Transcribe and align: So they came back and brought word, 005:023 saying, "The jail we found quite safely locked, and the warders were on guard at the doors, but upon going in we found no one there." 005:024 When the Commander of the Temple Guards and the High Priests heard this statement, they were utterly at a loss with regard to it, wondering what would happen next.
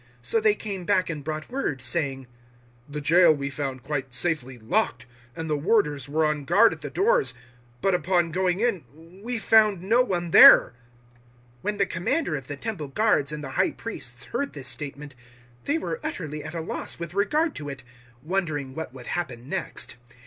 So 0.23 0.39
they 0.39 0.55
came 0.55 0.83
back 0.83 1.11
and 1.11 1.23
brought 1.23 1.51
word, 1.51 1.77
005:023 1.77 1.81
saying, 1.83 2.27
"The 2.89 3.01
jail 3.01 3.31
we 3.31 3.51
found 3.51 3.83
quite 3.83 4.15
safely 4.15 4.57
locked, 4.57 5.05
and 5.35 5.47
the 5.47 5.55
warders 5.55 6.09
were 6.09 6.25
on 6.25 6.43
guard 6.43 6.73
at 6.73 6.81
the 6.81 6.89
doors, 6.89 7.35
but 7.81 7.93
upon 7.93 8.31
going 8.31 8.61
in 8.61 8.83
we 9.21 9.37
found 9.37 9.83
no 9.83 10.01
one 10.01 10.31
there." 10.31 10.73
005:024 11.57 11.61
When 11.61 11.77
the 11.77 11.85
Commander 11.85 12.35
of 12.35 12.47
the 12.47 12.57
Temple 12.57 12.87
Guards 12.87 13.31
and 13.31 13.43
the 13.43 13.51
High 13.51 13.69
Priests 13.73 14.23
heard 14.23 14.53
this 14.53 14.69
statement, 14.69 15.13
they 15.65 15.77
were 15.77 15.99
utterly 16.03 16.43
at 16.43 16.55
a 16.55 16.61
loss 16.61 16.97
with 16.97 17.13
regard 17.13 17.53
to 17.57 17.69
it, 17.69 17.83
wondering 18.23 18.73
what 18.73 18.95
would 18.95 19.05
happen 19.05 19.47
next. 19.47 19.97